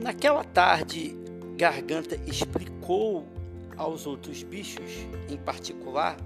Naquela 0.00 0.42
tarde, 0.42 1.14
Garganta 1.58 2.18
explicou 2.26 3.26
aos 3.76 4.06
outros 4.06 4.42
bichos, 4.42 4.90
em 5.28 5.36
particular, 5.36 6.16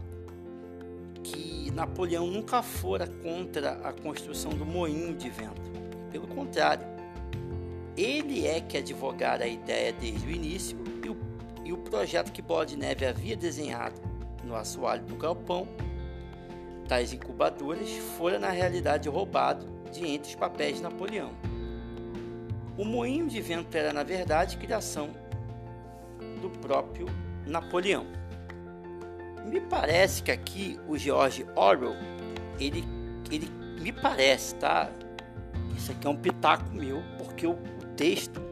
que 1.24 1.72
Napoleão 1.72 2.28
nunca 2.28 2.62
fora 2.62 3.08
contra 3.08 3.72
a 3.82 3.92
construção 3.92 4.52
do 4.52 4.64
moinho 4.64 5.12
de 5.12 5.28
vento. 5.28 5.72
Pelo 6.12 6.28
contrário, 6.28 6.86
ele 7.96 8.46
é 8.46 8.60
que 8.60 8.78
advogara 8.78 9.44
a 9.44 9.48
ideia 9.48 9.92
desde 9.92 10.24
o 10.24 10.30
início 10.30 10.78
e 11.04 11.08
o, 11.08 11.16
e 11.64 11.72
o 11.72 11.78
projeto 11.78 12.30
que 12.30 12.40
Bola 12.40 12.64
de 12.64 12.76
Neve 12.76 13.04
havia 13.04 13.36
desenhado 13.36 14.00
no 14.44 14.54
assoalho 14.54 15.04
do 15.04 15.16
galpão, 15.16 15.66
tais 16.86 17.12
incubadoras, 17.12 17.90
fora 18.16 18.38
na 18.38 18.50
realidade 18.50 19.08
roubado 19.08 19.66
de 19.90 20.06
entre 20.06 20.30
os 20.30 20.36
papéis 20.36 20.76
de 20.76 20.82
Napoleão. 20.84 21.32
O 22.76 22.84
moinho 22.84 23.28
de 23.28 23.40
vento 23.40 23.74
era, 23.76 23.92
na 23.92 24.02
verdade, 24.02 24.56
criação 24.56 25.10
do 26.40 26.50
próprio 26.50 27.06
Napoleão. 27.46 28.06
Me 29.44 29.60
parece 29.60 30.22
que 30.22 30.30
aqui 30.30 30.80
o 30.88 30.96
George 30.98 31.46
Orwell, 31.54 31.94
ele, 32.58 32.84
ele 33.30 33.48
me 33.80 33.92
parece, 33.92 34.54
tá? 34.56 34.90
Isso 35.76 35.92
aqui 35.92 36.06
é 36.06 36.10
um 36.10 36.16
pitaco 36.16 36.70
meu, 36.72 37.02
porque 37.18 37.46
o, 37.46 37.52
o 37.52 37.94
texto 37.96 38.42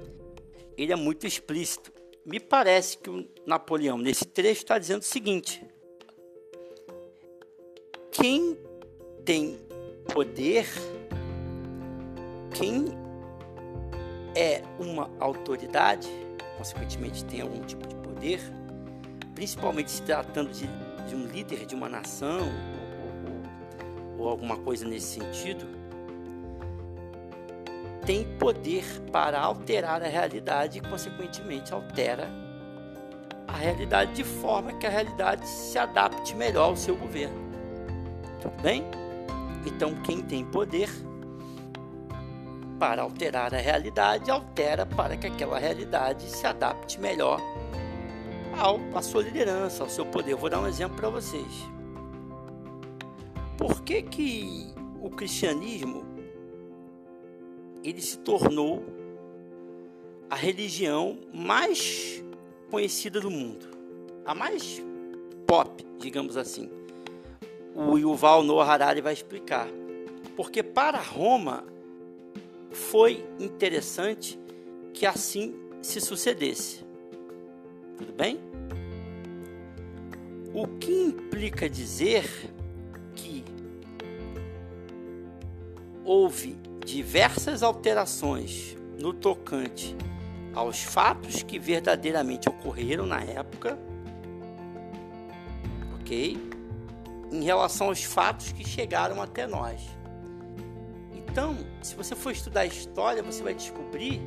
ele 0.77 0.93
é 0.93 0.97
muito 0.97 1.27
explícito. 1.27 1.93
Me 2.25 2.39
parece 2.39 2.99
que 2.99 3.11
o 3.11 3.29
Napoleão, 3.45 3.99
nesse 3.99 4.25
trecho, 4.25 4.63
está 4.63 4.79
dizendo 4.79 5.03
o 5.03 5.05
seguinte: 5.05 5.67
quem 8.13 8.57
tem 9.25 9.59
poder, 10.13 10.67
quem 12.55 13.02
é 14.35 14.63
uma 14.79 15.11
autoridade, 15.21 16.09
consequentemente 16.57 17.25
tem 17.25 17.41
algum 17.41 17.61
tipo 17.63 17.87
de 17.87 17.95
poder, 17.97 18.41
principalmente 19.35 19.91
se 19.91 20.03
tratando 20.03 20.51
de, 20.51 20.67
de 21.09 21.15
um 21.15 21.27
líder 21.27 21.67
de 21.67 21.75
uma 21.75 21.89
nação 21.89 22.41
ou, 22.41 24.21
ou, 24.21 24.25
ou 24.25 24.29
alguma 24.29 24.57
coisa 24.57 24.87
nesse 24.87 25.21
sentido, 25.21 25.67
tem 28.05 28.25
poder 28.39 28.85
para 29.13 29.41
alterar 29.41 30.03
a 30.03 30.09
realidade 30.09 30.79
e, 30.79 30.81
consequentemente, 30.81 31.73
altera 31.73 32.29
a 33.47 33.57
realidade 33.57 34.15
de 34.15 34.25
forma 34.25 34.73
que 34.75 34.87
a 34.87 34.91
realidade 34.91 35.47
se 35.47 35.79
adapte 35.79 36.35
melhor 36.35 36.71
ao 36.71 36.77
seu 36.77 36.97
governo. 36.97 37.37
Tudo 38.41 38.61
bem? 38.63 38.85
Então, 39.67 39.95
quem 40.03 40.23
tem 40.23 40.45
poder 40.45 40.89
para 42.83 43.03
alterar 43.03 43.55
a 43.55 43.59
realidade, 43.59 44.29
altera 44.29 44.85
para 44.85 45.17
que 45.17 45.29
aquela 45.29 45.57
realidade 45.57 46.29
se 46.29 46.45
adapte 46.45 46.99
melhor 46.99 47.41
ao, 48.59 48.81
à 48.93 49.01
sua 49.01 49.23
liderança, 49.23 49.85
ao 49.85 49.89
seu 49.89 50.05
poder. 50.05 50.35
Vou 50.35 50.51
dar 50.51 50.59
um 50.59 50.67
exemplo 50.67 50.97
para 50.97 51.09
vocês. 51.09 51.47
Por 53.57 53.83
que, 53.83 54.03
que 54.03 54.75
o 55.01 55.09
cristianismo 55.11 56.05
ele 57.85 58.01
se 58.01 58.19
tornou 58.19 58.83
a 60.29 60.35
religião 60.35 61.21
mais 61.33 62.21
conhecida 62.69 63.21
do 63.21 63.31
mundo, 63.31 63.65
a 64.27 64.35
mais 64.35 64.83
pop, 65.47 65.87
digamos 66.01 66.37
assim. 66.37 66.69
O 67.77 67.97
Yuval 67.97 68.43
Noah 68.43 68.73
Harari 68.73 69.01
vai 69.01 69.13
explicar. 69.13 69.69
Porque 70.35 70.65
para 70.65 70.99
Roma 70.99 71.71
foi 72.73 73.25
interessante 73.39 74.39
que 74.93 75.07
assim 75.07 75.55
se 75.81 76.01
sucedesse. 76.01 76.85
Tudo 77.97 78.13
bem? 78.13 78.39
O 80.55 80.67
que 80.67 80.93
implica 80.93 81.69
dizer 81.69 82.25
que 83.15 83.45
houve 86.05 86.57
diversas 86.85 87.63
alterações 87.63 88.77
no 88.99 89.13
tocante 89.13 89.97
aos 90.55 90.83
fatos 90.83 91.43
que 91.43 91.59
verdadeiramente 91.59 92.49
ocorreram 92.49 93.07
na 93.07 93.23
época, 93.23 93.79
ok? 96.01 96.37
Em 97.31 97.43
relação 97.43 97.89
aos 97.89 98.05
fatos 98.05 98.53
que 98.53 98.67
chegaram 98.67 99.23
até 99.23 99.47
nós. 99.47 99.81
Então, 101.33 101.57
se 101.81 101.95
você 101.95 102.15
for 102.15 102.31
estudar 102.31 102.61
a 102.61 102.67
história, 102.67 103.23
você 103.23 103.43
vai 103.43 103.55
descobrir 103.55 104.21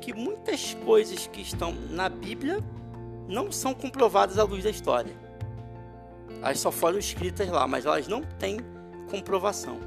que 0.00 0.14
muitas 0.14 0.72
coisas 0.72 1.26
que 1.26 1.42
estão 1.42 1.70
na 1.90 2.08
Bíblia 2.08 2.60
não 3.28 3.52
são 3.52 3.74
comprovadas 3.74 4.38
à 4.38 4.42
luz 4.42 4.64
da 4.64 4.70
história. 4.70 5.14
Elas 6.40 6.60
só 6.60 6.72
foram 6.72 6.98
escritas 6.98 7.46
lá, 7.50 7.68
mas 7.68 7.84
elas 7.84 8.08
não 8.08 8.22
têm 8.22 8.56
comprovação. 9.10 9.78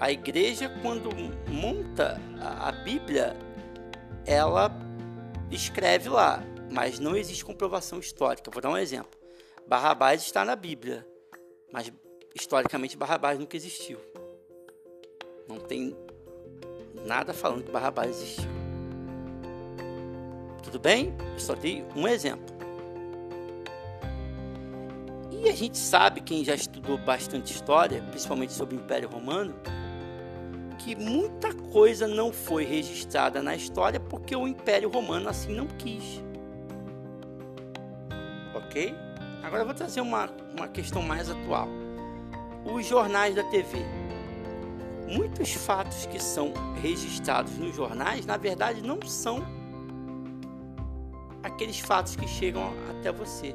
A 0.00 0.10
igreja, 0.10 0.68
quando 0.82 1.08
monta 1.48 2.20
a 2.40 2.72
Bíblia, 2.72 3.36
ela 4.26 4.72
escreve 5.52 6.08
lá, 6.08 6.42
mas 6.68 6.98
não 6.98 7.14
existe 7.14 7.44
comprovação 7.44 8.00
histórica. 8.00 8.50
Vou 8.50 8.60
dar 8.60 8.70
um 8.70 8.76
exemplo. 8.76 9.16
Barrabás 9.68 10.22
está 10.22 10.44
na 10.44 10.56
Bíblia, 10.56 11.06
mas 11.72 11.92
historicamente 12.34 12.96
Barrabás 12.96 13.38
nunca 13.38 13.56
existiu. 13.56 14.00
Não 15.48 15.58
tem 15.58 15.96
nada 17.06 17.32
falando 17.32 17.64
que 17.64 17.72
Barrabás 17.72 18.10
existiu. 18.10 18.50
Tudo 20.62 20.78
bem? 20.78 21.14
Eu 21.32 21.40
só 21.40 21.54
dei 21.54 21.84
um 21.96 22.06
exemplo. 22.06 22.54
E 25.30 25.48
a 25.48 25.52
gente 25.54 25.78
sabe, 25.78 26.20
quem 26.20 26.44
já 26.44 26.54
estudou 26.54 26.98
bastante 26.98 27.54
história, 27.54 28.02
principalmente 28.10 28.52
sobre 28.52 28.76
o 28.76 28.78
Império 28.80 29.08
Romano, 29.08 29.54
que 30.78 30.94
muita 30.94 31.54
coisa 31.54 32.06
não 32.06 32.32
foi 32.32 32.64
registrada 32.64 33.42
na 33.42 33.54
história 33.54 33.98
porque 33.98 34.34
o 34.36 34.46
Império 34.46 34.90
Romano 34.90 35.28
assim 35.28 35.54
não 35.54 35.66
quis. 35.66 36.22
Ok? 38.54 38.94
Agora 39.42 39.62
eu 39.62 39.66
vou 39.66 39.74
trazer 39.74 40.00
uma, 40.00 40.28
uma 40.56 40.68
questão 40.68 41.00
mais 41.00 41.30
atual. 41.30 41.68
Os 42.64 42.86
jornais 42.86 43.34
da 43.34 43.44
TV 43.44 43.78
muitos 45.10 45.52
fatos 45.52 46.06
que 46.06 46.22
são 46.22 46.52
registrados 46.80 47.56
nos 47.56 47.74
jornais, 47.74 48.26
na 48.26 48.36
verdade, 48.36 48.82
não 48.82 49.00
são 49.02 49.42
aqueles 51.42 51.78
fatos 51.78 52.16
que 52.16 52.28
chegam 52.28 52.72
até 52.90 53.10
você. 53.10 53.54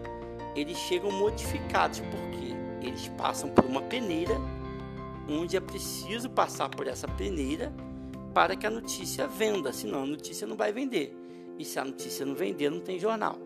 Eles 0.56 0.78
chegam 0.78 1.12
modificados, 1.12 2.00
porque 2.00 2.88
eles 2.88 3.08
passam 3.18 3.50
por 3.50 3.66
uma 3.66 3.82
peneira, 3.82 4.36
onde 5.30 5.56
é 5.56 5.60
preciso 5.60 6.30
passar 6.30 6.70
por 6.70 6.88
essa 6.88 7.08
peneira 7.08 7.74
para 8.34 8.56
que 8.56 8.66
a 8.66 8.70
notícia 8.70 9.28
venda, 9.28 9.72
senão 9.72 10.04
a 10.04 10.06
notícia 10.06 10.48
não 10.48 10.56
vai 10.56 10.72
vender. 10.74 11.16
E 11.58 11.64
se 11.64 11.80
a 11.80 11.86
notícia 11.86 12.26
não 12.26 12.34
vender, 12.34 12.70
não 12.70 12.80
tem 12.80 13.00
jornal. 13.00 13.38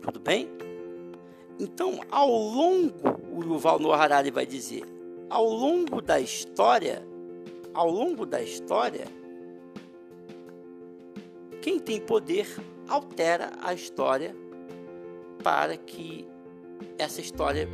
Tudo 0.00 0.20
bem? 0.20 0.48
Então, 1.58 2.00
ao 2.10 2.28
longo, 2.28 2.94
o 3.32 3.42
Yuval 3.42 3.78
Noah 3.78 4.02
Harari 4.02 4.30
vai 4.30 4.46
dizer, 4.46 4.84
ao 5.32 5.46
longo 5.46 6.02
da 6.02 6.20
história, 6.20 7.02
ao 7.72 7.90
longo 7.90 8.26
da 8.26 8.42
história, 8.42 9.06
quem 11.62 11.78
tem 11.78 11.98
poder 11.98 12.46
altera 12.86 13.50
a 13.62 13.72
história 13.72 14.36
para 15.42 15.74
que 15.78 16.28
essa 16.98 17.22
história 17.22 17.66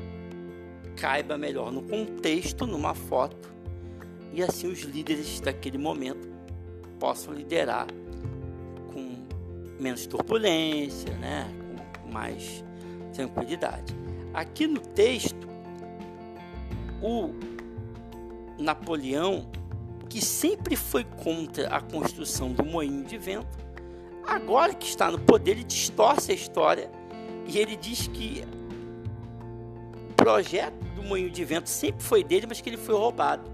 caiba 0.94 1.36
melhor 1.36 1.72
no 1.72 1.82
contexto, 1.82 2.64
numa 2.64 2.94
foto, 2.94 3.52
e 4.32 4.40
assim 4.40 4.68
os 4.68 4.82
líderes 4.82 5.40
daquele 5.40 5.78
momento 5.78 6.28
possam 7.00 7.34
liderar 7.34 7.88
com 8.92 9.16
menos 9.82 10.06
turbulência, 10.06 11.12
né? 11.16 11.52
com 12.00 12.08
mais 12.08 12.64
tranquilidade. 13.12 13.96
Aqui 14.32 14.68
no 14.68 14.78
texto, 14.80 15.47
o 17.02 17.32
Napoleão, 18.58 19.46
que 20.08 20.24
sempre 20.24 20.74
foi 20.74 21.04
contra 21.04 21.68
a 21.68 21.80
construção 21.80 22.52
do 22.52 22.64
moinho 22.64 23.04
de 23.04 23.16
vento, 23.16 23.58
agora 24.26 24.74
que 24.74 24.86
está 24.86 25.10
no 25.10 25.18
poder, 25.18 25.52
ele 25.52 25.64
distorce 25.64 26.32
a 26.32 26.34
história 26.34 26.90
e 27.46 27.58
ele 27.58 27.76
diz 27.76 28.08
que 28.08 28.44
o 30.10 30.14
projeto 30.14 30.74
do 30.94 31.02
moinho 31.02 31.30
de 31.30 31.44
vento 31.44 31.68
sempre 31.68 32.02
foi 32.02 32.24
dele, 32.24 32.46
mas 32.48 32.60
que 32.60 32.68
ele 32.68 32.76
foi 32.76 32.94
roubado. 32.94 33.50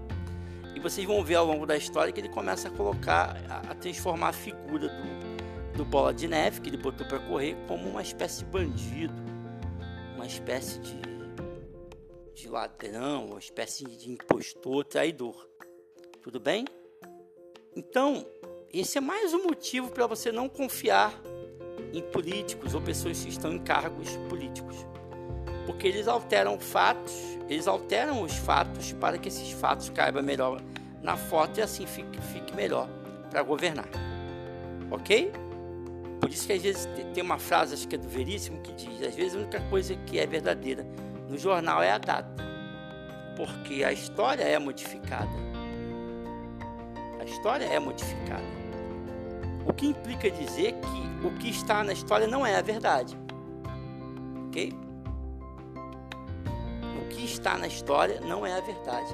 E 0.75 0.79
vocês 0.79 1.07
vão 1.07 1.23
ver 1.23 1.35
ao 1.35 1.45
longo 1.45 1.65
da 1.65 1.77
história 1.77 2.11
que 2.11 2.19
ele 2.19 2.29
começa 2.29 2.67
a 2.67 2.71
colocar, 2.71 3.37
a, 3.49 3.73
transformar 3.75 4.29
a 4.29 4.33
figura 4.33 4.89
do, 4.89 5.77
do 5.77 5.85
Bola 5.85 6.13
de 6.13 6.27
Neve, 6.27 6.59
que 6.59 6.69
ele 6.69 6.77
botou 6.77 7.07
para 7.07 7.19
correr, 7.19 7.55
como 7.67 7.87
uma 7.89 8.01
espécie 8.01 8.39
de 8.39 8.45
bandido, 8.45 9.13
uma 10.15 10.25
espécie 10.25 10.79
de 10.79 11.14
de 12.35 12.49
ladrão, 12.49 13.27
uma 13.27 13.39
espécie 13.39 13.85
de 13.85 14.11
impostor, 14.11 14.83
traidor. 14.83 15.47
Tudo 16.21 16.37
bem? 16.37 16.65
Então, 17.73 18.27
esse 18.73 18.97
é 18.97 19.01
mais 19.01 19.33
um 19.33 19.43
motivo 19.43 19.89
para 19.89 20.05
você 20.05 20.33
não 20.33 20.49
confiar 20.49 21.13
em 21.93 22.01
políticos 22.01 22.75
ou 22.75 22.81
pessoas 22.81 23.23
que 23.23 23.29
estão 23.29 23.53
em 23.53 23.59
cargos 23.59 24.17
políticos. 24.27 24.75
Porque 25.65 25.87
eles 25.87 26.09
alteram 26.09 26.59
fatos, 26.59 27.13
eles 27.47 27.67
alteram 27.67 28.21
os 28.21 28.33
fatos 28.33 28.91
para 28.91 29.17
que 29.17 29.29
esses 29.29 29.51
fatos 29.51 29.89
caibam 29.89 30.21
melhor 30.21 30.61
na 31.01 31.15
foto 31.15 31.59
e 31.59 31.63
assim 31.63 31.87
fique, 31.87 32.21
fique 32.21 32.53
melhor 32.53 32.89
para 33.29 33.41
governar. 33.43 33.87
Ok? 34.91 35.31
Por 36.19 36.29
isso 36.29 36.45
que 36.45 36.53
às 36.53 36.61
vezes 36.61 36.89
tem 37.13 37.23
uma 37.23 37.39
frase, 37.39 37.73
acho 37.73 37.87
que 37.87 37.95
é 37.95 37.97
do 37.97 38.09
Veríssimo, 38.09 38.61
que 38.61 38.73
diz: 38.73 39.01
às 39.01 39.15
vezes 39.15 39.35
a 39.35 39.39
única 39.39 39.61
coisa 39.69 39.95
que 39.95 40.19
é 40.19 40.27
verdadeira 40.27 40.85
no 41.29 41.37
jornal 41.37 41.81
é 41.81 41.91
a 41.91 41.97
data, 41.97 42.43
porque 43.35 43.83
a 43.83 43.91
história 43.91 44.43
é 44.43 44.57
modificada. 44.59 45.45
A 47.19 47.23
história 47.23 47.65
é 47.65 47.79
modificada. 47.79 48.43
O 49.65 49.73
que 49.73 49.87
implica 49.87 50.29
dizer 50.29 50.73
que 50.73 51.27
o 51.27 51.31
que 51.39 51.49
está 51.49 51.83
na 51.83 51.93
história 51.93 52.27
não 52.27 52.45
é 52.45 52.55
a 52.55 52.61
verdade. 52.61 53.17
Ok? 54.47 54.71
O 57.01 57.07
que 57.09 57.25
está 57.25 57.57
na 57.57 57.67
história 57.67 58.21
não 58.21 58.45
é 58.45 58.55
a 58.55 58.61
verdade. 58.61 59.13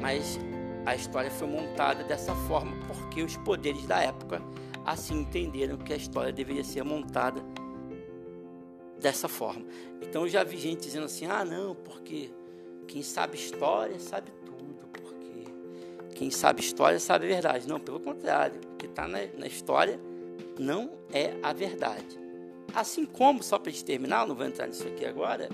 Mas 0.00 0.38
a 0.86 0.94
história 0.94 1.30
foi 1.30 1.48
montada 1.48 2.02
dessa 2.04 2.34
forma 2.34 2.74
porque 2.86 3.22
os 3.22 3.36
poderes 3.38 3.86
da 3.86 4.02
época 4.02 4.40
assim 4.84 5.20
entenderam 5.20 5.76
que 5.78 5.92
a 5.92 5.96
história 5.96 6.32
deveria 6.32 6.64
ser 6.64 6.82
montada 6.84 7.42
dessa 9.04 9.28
forma. 9.28 9.66
Então 10.00 10.22
eu 10.22 10.28
já 10.28 10.42
vi 10.42 10.56
gente 10.56 10.80
dizendo 10.80 11.04
assim: 11.04 11.26
ah, 11.26 11.44
não, 11.44 11.74
porque 11.74 12.30
quem 12.88 13.02
sabe 13.02 13.36
história 13.36 14.00
sabe 14.00 14.32
tudo, 14.46 14.88
porque 14.92 15.44
quem 16.14 16.30
sabe 16.30 16.62
história 16.62 16.98
sabe 16.98 17.26
a 17.26 17.28
verdade. 17.28 17.68
Não, 17.68 17.78
pelo 17.78 18.00
contrário, 18.00 18.58
o 18.72 18.76
que 18.76 18.86
está 18.86 19.06
na, 19.06 19.18
na, 19.36 19.46
história 19.46 20.00
não 20.58 20.92
é 21.12 21.34
a 21.42 21.52
verdade. 21.52 22.18
Assim 22.74 23.04
como, 23.04 23.42
só 23.42 23.58
para 23.58 23.70
terminar, 23.72 24.26
não 24.26 24.34
vou 24.34 24.46
entrar 24.46 24.66
nisso 24.66 24.88
aqui 24.88 25.04
agora, 25.04 25.50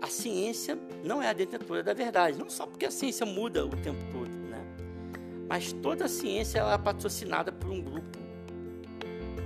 a 0.00 0.06
ciência 0.06 0.76
não 1.04 1.22
é 1.22 1.28
a 1.28 1.34
detentora 1.34 1.82
da 1.82 1.92
verdade. 1.92 2.38
Não 2.38 2.48
só 2.48 2.66
porque 2.66 2.86
a 2.86 2.90
ciência 2.90 3.26
muda 3.26 3.66
o 3.66 3.76
tempo 3.76 4.02
todo, 4.10 4.30
né? 4.30 4.64
Mas 5.46 5.70
toda 5.74 6.06
a 6.06 6.08
ciência 6.08 6.60
ela 6.60 6.72
é 6.72 6.78
patrocinada 6.78 7.52
por 7.52 7.70
um 7.70 7.82
grupo. 7.82 8.18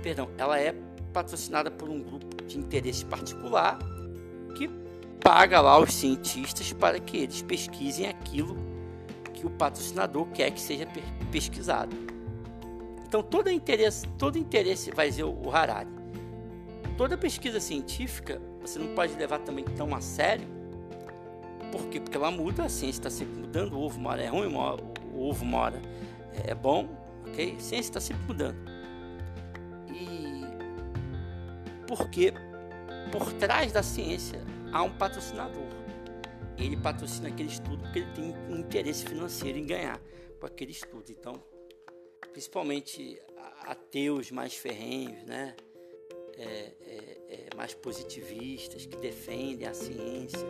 Perdão, 0.01 0.29
ela 0.37 0.57
é 0.57 0.73
patrocinada 1.11 1.69
por 1.69 1.89
um 1.89 2.01
grupo 2.01 2.36
de 2.47 2.57
interesse 2.57 3.05
particular 3.05 3.77
que 4.55 4.69
paga 5.21 5.61
lá 5.61 5.77
os 5.79 5.93
cientistas 5.93 6.73
para 6.73 6.99
que 6.99 7.17
eles 7.17 7.41
pesquisem 7.41 8.07
aquilo 8.07 8.57
que 9.33 9.45
o 9.45 9.49
patrocinador 9.49 10.25
quer 10.27 10.49
que 10.51 10.59
seja 10.59 10.87
pesquisado. 11.31 11.95
Então 13.07 13.21
todo 13.21 13.49
interesse, 13.49 14.07
todo 14.17 14.37
interesse 14.37 14.91
vai 14.91 15.09
dizer 15.09 15.23
o 15.23 15.51
Harari. 15.51 15.89
Toda 16.97 17.17
pesquisa 17.17 17.59
científica 17.59 18.41
você 18.59 18.79
não 18.79 18.95
pode 18.95 19.13
levar 19.15 19.39
também 19.39 19.63
tão 19.63 19.95
a 19.95 20.01
sério. 20.01 20.47
Por 21.71 21.87
quê? 21.87 21.99
Porque 21.99 22.17
ela 22.17 22.31
muda, 22.31 22.63
a 22.63 22.69
ciência 22.69 22.99
está 22.99 23.09
sempre 23.09 23.39
mudando, 23.39 23.73
o 23.73 23.81
ovo 23.81 23.99
mora 23.99 24.21
é 24.21 24.27
ruim, 24.27 24.53
o 25.13 25.29
ovo 25.29 25.45
mora 25.45 25.81
é 26.45 26.55
bom, 26.55 26.87
ok? 27.27 27.55
A 27.57 27.59
ciência 27.59 27.89
está 27.89 27.99
sempre 27.99 28.25
mudando. 28.25 28.76
Porque 31.87 32.33
por 33.11 33.33
trás 33.33 33.71
da 33.71 33.81
ciência 33.81 34.39
há 34.71 34.83
um 34.83 34.95
patrocinador. 34.97 35.65
Ele 36.57 36.75
patrocina 36.75 37.29
aquele 37.29 37.49
estudo 37.49 37.83
porque 37.83 37.99
ele 37.99 38.11
tem 38.13 38.35
um 38.49 38.57
interesse 38.57 39.05
financeiro 39.05 39.57
em 39.57 39.65
ganhar 39.65 39.99
com 40.39 40.45
aquele 40.45 40.71
estudo. 40.71 41.05
Então, 41.09 41.41
principalmente 42.31 43.19
ateus 43.65 44.31
mais 44.31 44.53
ferrenhos, 44.55 45.23
né? 45.23 45.55
É, 46.39 46.43
é, 46.43 47.17
é, 47.29 47.55
mais 47.55 47.73
positivistas, 47.73 48.85
que 48.85 48.95
defendem 48.97 49.67
a 49.67 49.73
ciência. 49.73 50.47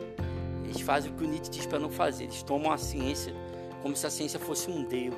Eles 0.65 0.81
fazem 0.81 1.11
o 1.11 1.15
que 1.15 1.23
o 1.23 1.27
Nietzsche 1.27 1.49
diz 1.49 1.65
para 1.65 1.79
não 1.79 1.89
fazer. 1.89 2.25
Eles 2.25 2.43
tomam 2.43 2.73
a 2.73 2.77
ciência 2.77 3.33
como 3.81 3.95
se 3.95 4.05
a 4.05 4.09
ciência 4.09 4.37
fosse 4.37 4.69
um 4.69 4.83
Deus. 4.83 5.15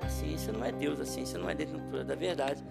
A 0.00 0.08
ciência 0.08 0.52
não 0.52 0.64
é 0.64 0.70
Deus, 0.70 1.00
a 1.00 1.04
ciência 1.04 1.38
não 1.38 1.50
é 1.50 1.54
detentora 1.56 2.04
da 2.04 2.14
verdade. 2.14 2.64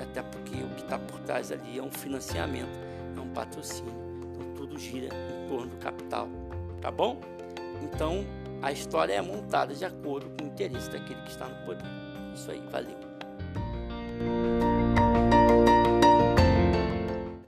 Até 0.00 0.22
porque 0.22 0.56
o 0.56 0.68
que 0.70 0.82
está 0.82 0.98
por 0.98 1.20
trás 1.20 1.52
ali 1.52 1.78
é 1.78 1.82
um 1.82 1.90
financiamento, 1.90 2.78
é 3.16 3.20
um 3.20 3.28
patrocínio. 3.28 3.92
Então 4.32 4.54
tudo 4.54 4.78
gira 4.78 5.06
em 5.06 5.48
torno 5.48 5.68
do 5.68 5.76
capital. 5.76 6.28
Tá 6.80 6.90
bom? 6.90 7.20
Então 7.82 8.24
a 8.62 8.72
história 8.72 9.14
é 9.14 9.22
montada 9.22 9.74
de 9.74 9.84
acordo 9.84 10.30
com 10.30 10.44
o 10.44 10.46
interesse 10.48 10.90
daquele 10.90 11.20
que 11.22 11.30
está 11.30 11.46
no 11.46 11.66
poder. 11.66 11.86
Isso 12.34 12.50
aí, 12.50 12.62
valeu. 12.70 14.69